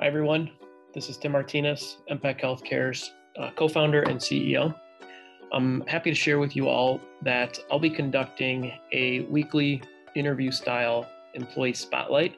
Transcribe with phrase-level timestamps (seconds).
[0.00, 0.50] Hi, everyone.
[0.94, 4.74] This is Tim Martinez, MPAC Healthcare's uh, co founder and CEO.
[5.52, 9.82] I'm happy to share with you all that I'll be conducting a weekly
[10.16, 12.36] interview style employee spotlight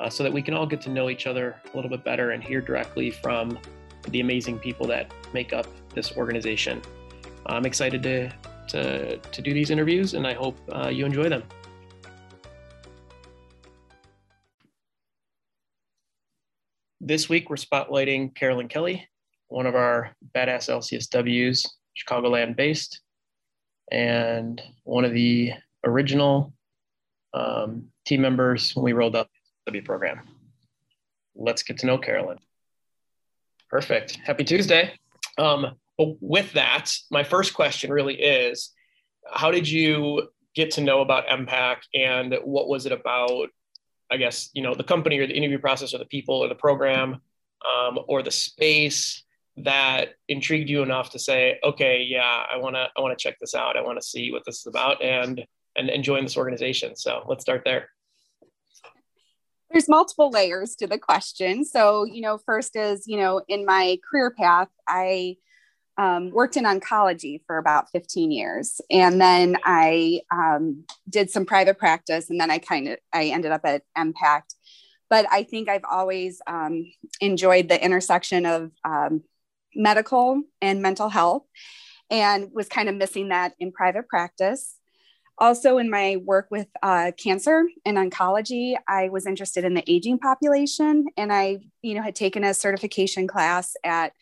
[0.00, 2.30] uh, so that we can all get to know each other a little bit better
[2.30, 3.58] and hear directly from
[4.08, 6.80] the amazing people that make up this organization.
[7.44, 8.30] I'm excited to,
[8.68, 11.42] to, to do these interviews and I hope uh, you enjoy them.
[17.06, 19.06] This week, we're spotlighting Carolyn Kelly,
[19.48, 23.02] one of our badass LCSWs, Chicagoland based,
[23.92, 25.52] and one of the
[25.84, 26.54] original
[27.34, 29.28] um, team members when we rolled up
[29.66, 30.22] the W program.
[31.34, 32.38] Let's get to know Carolyn.
[33.68, 34.16] Perfect.
[34.24, 34.94] Happy Tuesday.
[35.36, 38.70] Um, with that, my first question really is
[39.30, 43.50] how did you get to know about MPAC and what was it about
[44.14, 46.54] I guess, you know, the company or the interview process or the people or the
[46.54, 47.20] program
[47.70, 49.24] um, or the space
[49.56, 53.36] that intrigued you enough to say, okay, yeah, I want to, I want to check
[53.40, 53.76] this out.
[53.76, 55.44] I want to see what this is about and,
[55.76, 56.96] and, and join this organization.
[56.96, 57.88] So let's start there.
[59.70, 61.64] There's multiple layers to the question.
[61.64, 65.36] So, you know, first is, you know, in my career path, I
[65.96, 68.80] um, worked in oncology for about 15 years.
[68.90, 73.52] And then i um, did some private practice and then i kind of i ended
[73.52, 74.54] up at MPACT
[75.10, 79.22] but i think i've always um, enjoyed the intersection of um,
[79.74, 81.44] medical and mental health
[82.10, 84.76] and was kind of missing that in private practice.
[85.36, 90.18] Also in my work with uh, cancer and oncology i was interested in the aging
[90.18, 94.12] population and i you know had taken a certification class at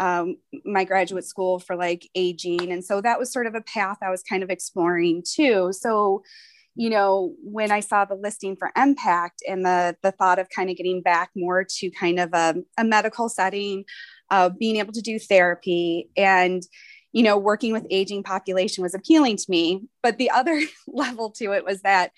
[0.00, 2.72] um, my graduate school for like aging.
[2.72, 5.72] And so that was sort of a path I was kind of exploring too.
[5.72, 6.22] So,
[6.74, 10.70] you know, when I saw the listing for Impact and the, the thought of kind
[10.70, 13.84] of getting back more to kind of a, a medical setting,
[14.30, 16.62] uh, being able to do therapy and,
[17.12, 19.82] you know, working with aging population was appealing to me.
[20.02, 22.12] But the other level to it was that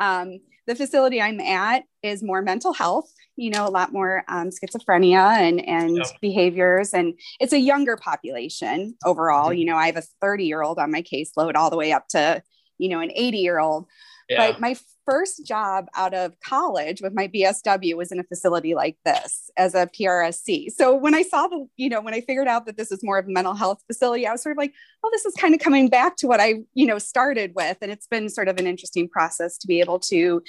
[0.00, 4.50] um, the facility I'm at is more mental health, you know, a lot more um,
[4.50, 6.92] schizophrenia and, and behaviors.
[6.92, 9.50] And it's a younger population overall.
[9.50, 9.58] Mm-hmm.
[9.58, 12.08] You know, I have a 30 year old on my caseload all the way up
[12.08, 12.42] to,
[12.78, 13.86] you know, an 80 year old.
[14.28, 14.50] Yeah.
[14.50, 18.98] But my first job out of college with my BSW was in a facility like
[19.04, 20.70] this as a PRSC.
[20.72, 23.18] So when I saw the, you know, when I figured out that this is more
[23.18, 24.74] of a mental health facility, I was sort of like,
[25.04, 27.78] oh, this is kind of coming back to what I, you know, started with.
[27.80, 30.42] And it's been sort of an interesting process to be able to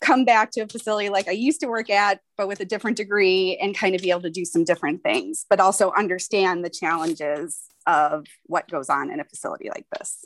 [0.00, 2.96] come back to a facility like I used to work at, but with a different
[2.96, 6.70] degree and kind of be able to do some different things, but also understand the
[6.70, 10.24] challenges of what goes on in a facility like this.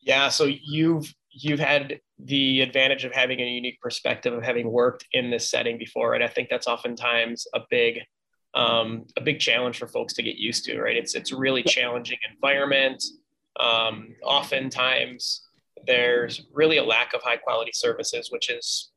[0.00, 0.28] Yeah.
[0.28, 5.30] So you've you've had the advantage of having a unique perspective of having worked in
[5.30, 8.00] this setting before and i think that's oftentimes a big
[8.56, 10.96] um, a big challenge for folks to get used to right?
[10.96, 13.04] It's it's really challenging environment.
[13.60, 15.42] Um, oftentimes
[15.86, 18.90] there's really a lack of high quality services which is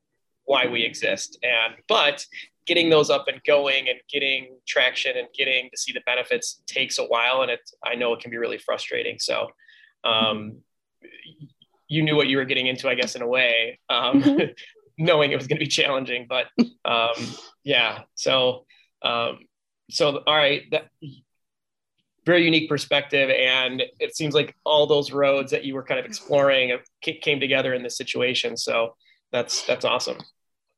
[0.45, 1.37] why we exist.
[1.43, 2.25] And but
[2.65, 6.97] getting those up and going and getting traction and getting to see the benefits takes
[6.97, 9.19] a while and it i know it can be really frustrating.
[9.19, 9.49] So
[10.05, 10.61] um,
[11.89, 14.45] you knew what you were getting into, I guess, in a way, um, mm-hmm.
[14.97, 16.27] knowing it was going to be challenging.
[16.29, 16.45] But
[16.85, 17.27] um,
[17.63, 18.65] yeah, so
[19.01, 19.39] um,
[19.89, 20.85] so all right, that
[22.25, 26.05] very unique perspective, and it seems like all those roads that you were kind of
[26.05, 28.55] exploring came together in this situation.
[28.55, 28.95] So
[29.31, 30.17] that's that's awesome.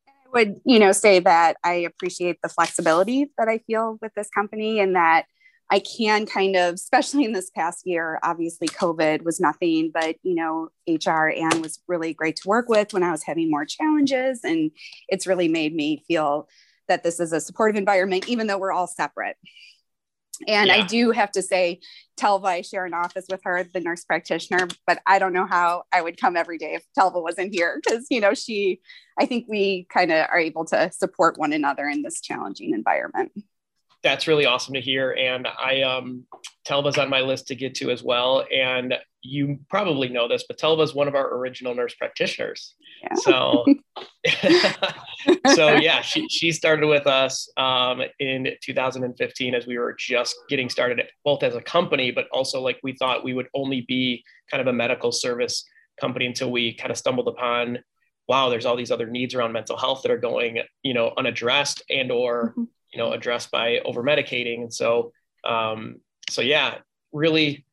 [0.07, 4.29] I would you know say that I appreciate the flexibility that I feel with this
[4.29, 5.25] company, and that
[5.71, 10.35] I can kind of, especially in this past year, obviously COVID was nothing, but you
[10.35, 14.41] know, HR and was really great to work with when I was having more challenges.
[14.43, 14.71] And
[15.07, 16.49] it's really made me feel
[16.89, 19.37] that this is a supportive environment, even though we're all separate.
[20.45, 20.75] And yeah.
[20.75, 21.79] I do have to say,
[22.19, 25.83] Telva, I share an office with her, the nurse practitioner, but I don't know how
[25.93, 28.81] I would come every day if Telva wasn't here because, you know, she,
[29.17, 33.31] I think we kind of are able to support one another in this challenging environment
[34.03, 35.11] that's really awesome to hear.
[35.11, 36.25] And I um,
[36.67, 38.45] Telva's on my list to get to as well.
[38.53, 42.75] And you probably know this, but Telva's one of our original nurse practitioners.
[43.03, 43.15] Yeah.
[43.15, 43.65] So,
[45.55, 50.69] so yeah, she, she started with us um, in 2015 as we were just getting
[50.69, 54.61] started, both as a company, but also like we thought we would only be kind
[54.61, 55.63] of a medical service
[55.99, 57.77] company until we kind of stumbled upon
[58.27, 61.83] wow there's all these other needs around mental health that are going you know unaddressed
[61.89, 64.61] and or mm-hmm you know addressed by over medicating.
[64.61, 65.11] And so
[65.43, 66.79] um, so yeah
[67.11, 67.65] really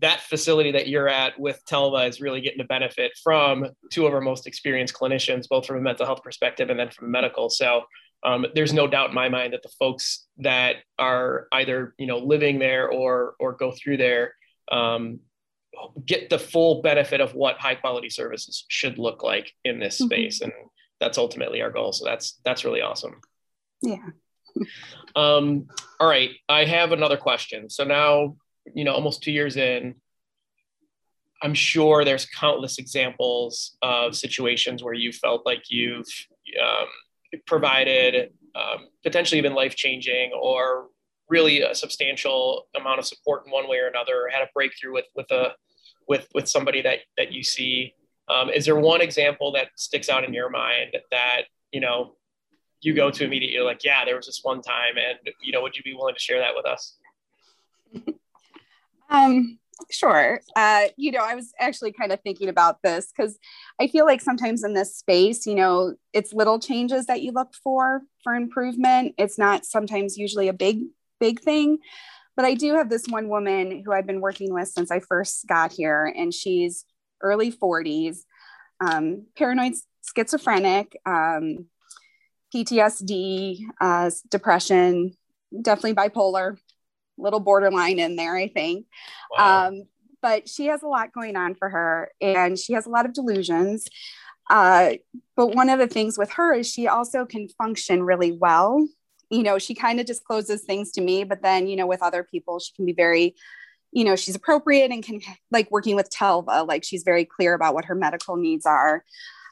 [0.00, 4.14] that facility that you're at with Telva is really getting to benefit from two of
[4.14, 7.50] our most experienced clinicians, both from a mental health perspective and then from medical.
[7.50, 7.82] So
[8.22, 12.18] um, there's no doubt in my mind that the folks that are either you know
[12.18, 14.34] living there or or go through there
[14.70, 15.20] um,
[16.04, 20.06] get the full benefit of what high quality services should look like in this mm-hmm.
[20.06, 20.40] space.
[20.40, 20.52] And
[21.00, 21.92] that's ultimately our goal.
[21.92, 23.20] So that's that's really awesome.
[23.82, 24.10] Yeah
[25.16, 25.66] um
[26.00, 27.70] all right i have another question.
[27.70, 28.36] So now
[28.74, 29.94] you know almost two years in
[31.42, 36.06] i'm sure there's countless examples of situations where you felt like you've
[36.62, 36.86] um,
[37.46, 40.88] provided um, potentially even life changing or
[41.28, 45.04] really a substantial amount of support in one way or another had a breakthrough with
[45.14, 45.52] with a
[46.08, 47.94] with with somebody that that you see.
[48.28, 52.16] Um, is there one example that sticks out in your mind that you know
[52.80, 55.76] you go to immediately like yeah there was this one time and you know would
[55.76, 56.96] you be willing to share that with us?
[59.10, 59.58] Um
[59.90, 60.42] sure.
[60.54, 63.38] Uh you know i was actually kind of thinking about this because
[63.80, 67.54] i feel like sometimes in this space you know it's little changes that you look
[67.54, 69.14] for for improvement.
[69.16, 70.82] It's not sometimes usually a big
[71.18, 71.78] big thing.
[72.36, 75.46] But I do have this one woman who I've been working with since I first
[75.48, 76.84] got here, and she's
[77.22, 78.18] early 40s,
[78.80, 79.74] um, paranoid
[80.14, 81.66] schizophrenic, um,
[82.54, 85.12] PTSD, uh, depression,
[85.60, 86.56] definitely bipolar,
[87.16, 88.86] little borderline in there, I think.
[89.36, 89.68] Wow.
[89.68, 89.82] Um,
[90.20, 93.12] but she has a lot going on for her, and she has a lot of
[93.12, 93.86] delusions.
[94.50, 94.94] Uh,
[95.36, 98.88] but one of the things with her is she also can function really well
[99.30, 102.22] you know, she kind of discloses things to me, but then, you know, with other
[102.22, 103.34] people, she can be very,
[103.92, 105.20] you know, she's appropriate and can
[105.50, 109.04] like working with Telva, like she's very clear about what her medical needs are.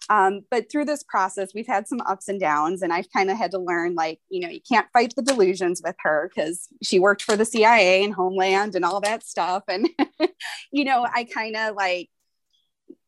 [0.08, 3.36] Um, but through this process, we've had some ups and downs, and I've kind of
[3.36, 6.98] had to learn like, you know, you can't fight the delusions with her because she
[6.98, 9.64] worked for the CIA and Homeland and all that stuff.
[9.68, 9.88] And,
[10.72, 12.08] you know, I kind of like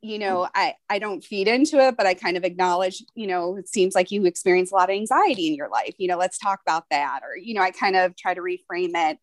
[0.00, 3.56] you know i i don't feed into it but i kind of acknowledge you know
[3.56, 6.38] it seems like you experience a lot of anxiety in your life you know let's
[6.38, 9.18] talk about that or you know i kind of try to reframe it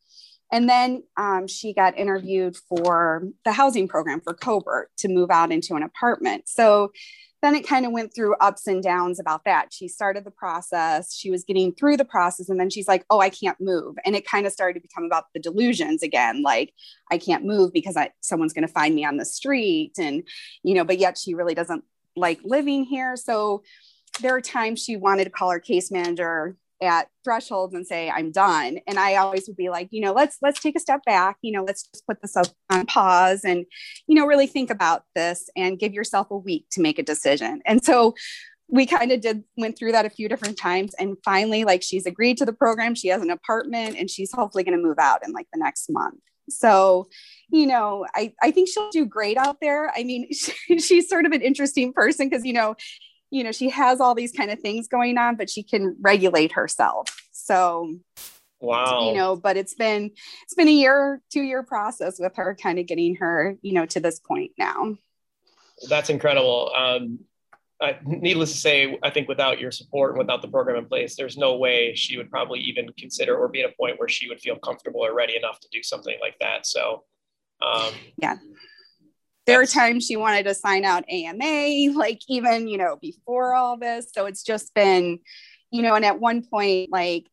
[0.51, 5.51] and then um, she got interviewed for the housing program for Colbert to move out
[5.51, 6.92] into an apartment so
[7.46, 9.72] then it kind of went through ups and downs about that.
[9.72, 13.20] She started the process, she was getting through the process, and then she's like, Oh,
[13.20, 13.96] I can't move.
[14.04, 16.74] And it kind of started to become about the delusions again like,
[17.12, 19.94] I can't move because I, someone's going to find me on the street.
[20.00, 20.24] And,
[20.64, 21.84] you know, but yet she really doesn't
[22.16, 23.16] like living here.
[23.16, 23.64] So
[24.22, 28.31] there are times she wanted to call her case manager at thresholds and say i'm
[28.31, 28.80] done.
[28.88, 31.51] And i always would be like you know let's let's take a step back you
[31.51, 32.36] know let's just put this
[32.69, 33.66] on pause and
[34.07, 37.62] you know really think about this and give yourself a week to make a decision.
[37.66, 38.16] And so
[38.68, 42.06] we kind of did went through that a few different times and finally like she's
[42.06, 42.95] agreed to the program.
[42.95, 45.89] She has an apartment and she's hopefully going to move out in like the next
[45.89, 46.19] month.
[46.50, 47.07] So
[47.50, 49.92] you know i i think she'll do great out there.
[49.95, 52.75] I mean she, she's sort of an interesting person because you know
[53.36, 56.54] you know she has all these kind of things going on but she can regulate
[56.54, 57.10] herself.
[57.32, 57.98] So
[58.62, 59.10] wow.
[59.10, 60.12] you know but it's been
[60.44, 63.86] it's been a year two year process with her kind of getting her you know
[63.88, 64.96] to this point now.
[65.90, 66.72] That's incredible.
[66.76, 67.20] Um
[67.82, 71.18] uh, needless to say, I think without your support and without the program in place,
[71.18, 74.30] there's no way she would probably even consider or be at a point where she
[74.30, 76.66] would feel comfortable or ready enough to do something like that.
[76.66, 77.04] So,
[77.62, 78.38] um, yeah,
[79.46, 83.78] there were times she wanted to sign out AMA, like even, you know, before all
[83.78, 84.08] this.
[84.14, 85.20] So it's just been,
[85.72, 87.28] you know, and at one point, like,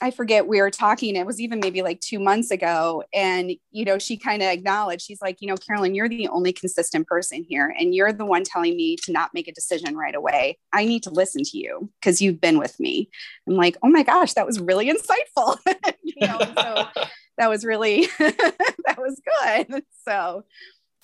[0.00, 3.04] I forget we were talking, it was even maybe like two months ago.
[3.14, 6.52] And, you know, she kind of acknowledged, she's like, you know, Carolyn, you're the only
[6.52, 7.72] consistent person here.
[7.78, 10.58] And you're the one telling me to not make a decision right away.
[10.72, 13.08] I need to listen to you because you've been with me.
[13.48, 15.58] I'm like, oh my gosh, that was really insightful.
[16.02, 17.04] you know, so
[17.38, 19.84] that was really, that was good.
[20.06, 20.44] So,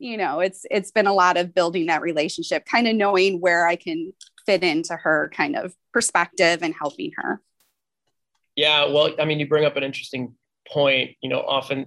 [0.01, 3.69] you know it's it's been a lot of building that relationship kind of knowing where
[3.69, 4.13] i can
[4.47, 7.41] fit into her kind of perspective and helping her
[8.57, 10.35] yeah well i mean you bring up an interesting
[10.67, 11.87] point you know often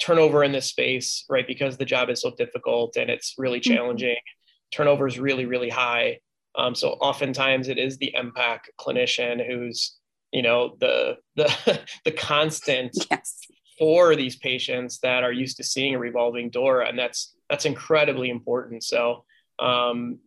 [0.00, 3.74] turnover in this space right because the job is so difficult and it's really mm-hmm.
[3.74, 4.76] challenging mm-hmm.
[4.76, 6.18] turnover is really really high
[6.56, 9.96] um, so oftentimes it is the empac clinician who's
[10.32, 13.38] you know the the the constant yes.
[13.78, 18.30] for these patients that are used to seeing a revolving door and that's that's incredibly
[18.30, 18.82] important.
[18.82, 19.24] So,
[19.60, 20.18] um,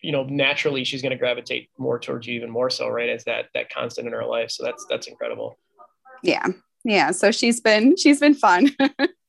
[0.00, 3.08] you know, naturally she's going to gravitate more towards you even more so, right?
[3.08, 4.50] As that, that constant in her life.
[4.50, 5.56] So that's, that's incredible.
[6.24, 6.44] Yeah.
[6.82, 7.12] Yeah.
[7.12, 8.68] So she's been, she's been fun.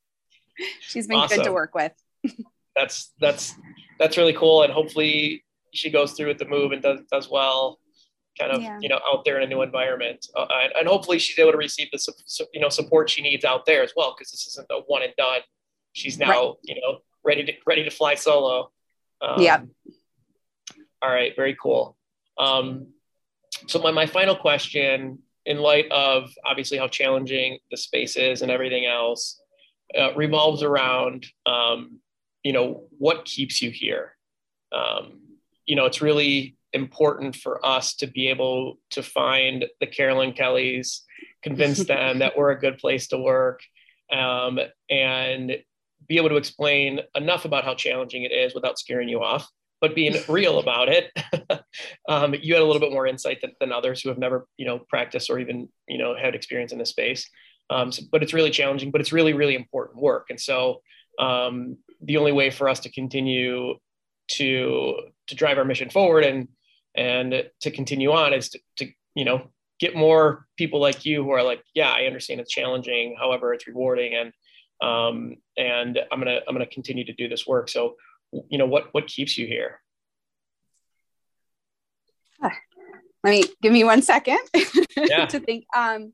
[0.81, 1.37] she's been awesome.
[1.37, 1.93] good to work with.
[2.75, 3.53] that's, that's,
[3.99, 4.63] that's really cool.
[4.63, 5.45] And hopefully
[5.75, 7.77] she goes through with the move and does, does well
[8.39, 8.77] kind of yeah.
[8.81, 11.57] you know out there in a new environment uh, and, and, hopefully she's able to
[11.57, 14.81] receive the you know support she needs out there as well because this isn't a
[14.87, 15.39] one and done
[15.95, 16.53] she's now right.
[16.63, 18.71] you know ready to ready to fly solo.
[19.21, 19.61] Um, yeah.
[21.01, 21.97] All right, very cool.
[22.37, 22.87] Um,
[23.67, 28.51] so my, my final question in light of obviously how challenging the space is and
[28.51, 29.39] everything else
[29.97, 31.99] uh, revolves around um,
[32.43, 34.15] you know what keeps you here
[34.71, 35.19] um,
[35.65, 41.03] you know it's really important for us to be able to find the carolyn kellys
[41.41, 43.61] convince them that we're a good place to work
[44.11, 44.59] um,
[44.89, 45.57] and
[46.07, 49.49] be able to explain enough about how challenging it is without scaring you off
[49.81, 51.11] but being real about it
[52.09, 54.65] um, you had a little bit more insight than, than, others who have never you
[54.65, 57.29] know practiced or even you know had experience in this space.
[57.69, 60.27] Um, so, but it's really challenging but it's really really important work.
[60.29, 60.81] And so
[61.19, 63.75] um, the only way for us to continue
[64.27, 64.95] to
[65.27, 66.47] to drive our mission forward and
[66.95, 71.31] and to continue on is to, to you know get more people like you who
[71.31, 74.31] are like yeah i understand it's challenging however it's rewarding and
[74.81, 77.69] um, and i'm gonna i'm gonna continue to do this work.
[77.69, 77.95] So
[78.49, 79.79] you know what what keeps you here?
[83.25, 84.37] Let me give me one second
[84.97, 85.25] yeah.
[85.25, 85.65] to think.
[85.75, 86.13] Um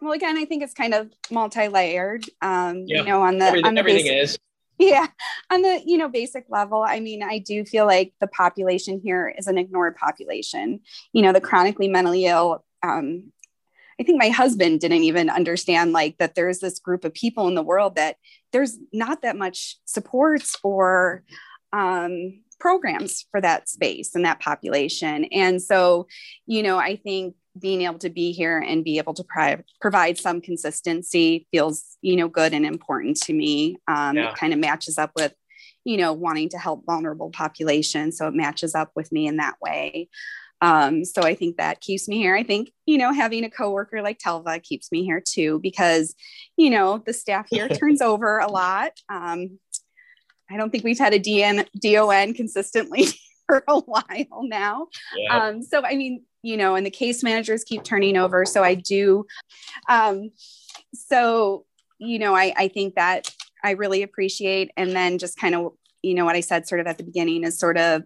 [0.00, 2.24] well again i think it's kind of multi-layered.
[2.40, 3.00] Um yeah.
[3.00, 4.38] you know on the everything, on the everything basic, is.
[4.78, 5.08] Yeah.
[5.50, 9.34] On the you know basic level i mean i do feel like the population here
[9.36, 10.80] is an ignored population.
[11.12, 13.32] You know the chronically mentally ill um,
[14.00, 17.54] I think my husband didn't even understand like that there's this group of people in
[17.54, 18.16] the world that
[18.50, 21.22] there's not that much support or
[21.72, 25.24] um, programs for that space and that population.
[25.26, 26.06] And so,
[26.46, 30.16] you know, I think being able to be here and be able to pri- provide
[30.16, 33.76] some consistency feels, you know, good and important to me.
[33.86, 34.30] Um, yeah.
[34.30, 35.34] It kind of matches up with,
[35.84, 38.16] you know, wanting to help vulnerable populations.
[38.16, 40.08] So it matches up with me in that way.
[40.60, 42.36] Um, so I think that keeps me here.
[42.36, 46.14] I think, you know, having a coworker like Telva keeps me here too, because,
[46.56, 48.92] you know, the staff here turns over a lot.
[49.08, 49.58] Um,
[50.50, 53.06] I don't think we've had a DN, DON consistently
[53.46, 54.88] for a while now.
[55.16, 55.36] Yeah.
[55.36, 58.44] Um, so, I mean, you know, and the case managers keep turning over.
[58.44, 59.26] So I do.
[59.88, 60.30] Um,
[60.94, 61.66] so,
[61.98, 64.70] you know, I, I think that I really appreciate.
[64.76, 67.44] And then just kind of, you know, what I said sort of at the beginning
[67.44, 68.02] is sort of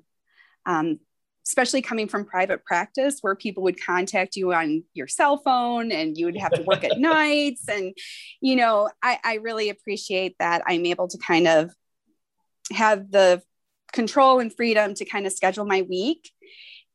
[0.67, 0.99] um,
[1.47, 6.17] especially coming from private practice where people would contact you on your cell phone and
[6.17, 7.69] you would have to work at nights.
[7.69, 7.95] And
[8.41, 11.71] you know I, I really appreciate that i'm able to kind of
[12.73, 13.43] have the
[13.93, 16.31] control and freedom to kind of schedule my week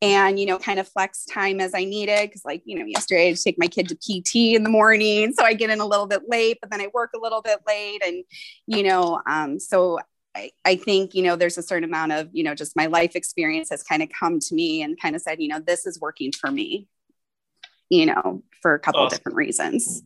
[0.02, 3.24] and you know kind of flex time as i needed because like you know yesterday
[3.24, 5.80] i had to take my kid to pt in the morning so i get in
[5.80, 8.24] a little bit late but then i work a little bit late and
[8.68, 10.00] you know um, so
[10.36, 13.16] I, I think, you know, there's a certain amount of, you know, just my life
[13.16, 16.00] experience has kind of come to me and kind of said, you know, this is
[16.00, 16.88] working for me,
[17.90, 19.18] you know, for a couple awesome.
[19.18, 20.04] different reasons.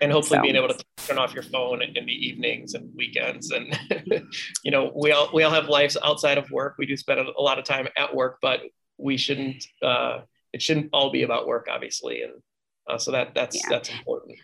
[0.00, 0.42] And hopefully so.
[0.42, 3.50] being able to turn off your phone in the evenings and weekends.
[3.50, 3.78] And,
[4.62, 6.76] you know, we all, we all have lives outside of work.
[6.78, 8.60] We do spend a lot of time at work, but
[8.96, 10.20] we shouldn't, uh,
[10.52, 12.22] it shouldn't all be about work, obviously.
[12.22, 12.32] And
[12.88, 13.68] uh, so that that's, yeah.
[13.68, 14.38] that's important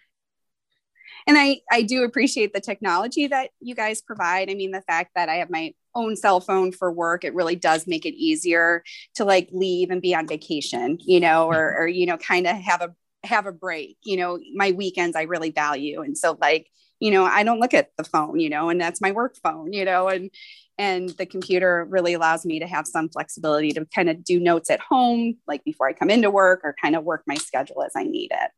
[1.26, 4.50] and I, I do appreciate the technology that you guys provide.
[4.50, 7.56] I mean, the fact that I have my own cell phone for work, it really
[7.56, 8.82] does make it easier
[9.14, 12.56] to like leave and be on vacation, you know, or, or you know, kind of
[12.56, 12.94] have a
[13.26, 13.96] have a break.
[14.04, 16.02] You know, my weekends I really value.
[16.02, 16.68] And so like,
[17.00, 19.72] you know, I don't look at the phone, you know, and that's my work phone,
[19.72, 20.30] you know, and
[20.76, 24.70] and the computer really allows me to have some flexibility to kind of do notes
[24.70, 27.92] at home, like before I come into work or kind of work my schedule as
[27.96, 28.50] I need it.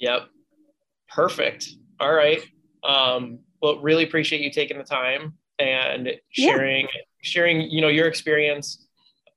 [0.00, 0.28] Yep.
[1.08, 1.68] Perfect.
[2.02, 2.42] All right.
[2.82, 7.00] Um, well, really appreciate you taking the time and sharing yeah.
[7.22, 8.88] sharing you know your experience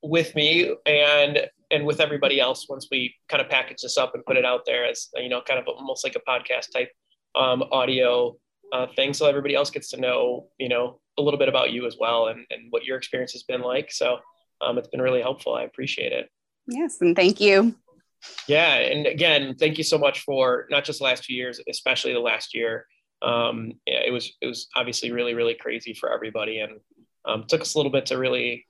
[0.02, 4.24] with me and and with everybody else once we kind of package this up and
[4.24, 6.90] put it out there as you know kind of almost like a podcast type
[7.36, 8.36] um, audio
[8.72, 11.86] uh, thing so everybody else gets to know you know a little bit about you
[11.86, 14.18] as well and, and what your experience has been like so
[14.60, 16.28] um, it's been really helpful i appreciate it
[16.66, 17.76] yes and thank you
[18.48, 22.12] yeah, and again, thank you so much for not just the last few years, especially
[22.12, 22.86] the last year.
[23.22, 26.80] Um, yeah, it was it was obviously really really crazy for everybody, and
[27.24, 28.66] um, took us a little bit to really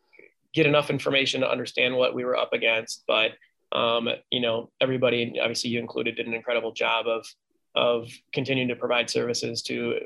[0.55, 3.05] get enough information to understand what we were up against.
[3.07, 3.33] But
[3.73, 7.27] um, you know, everybody, obviously you included, did an incredible job of
[7.75, 9.99] of continuing to provide services to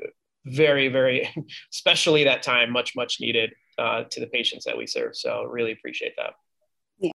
[0.45, 1.29] very very,
[1.73, 5.15] especially that time, much much needed uh, to the patients that we serve.
[5.15, 6.33] So really appreciate that.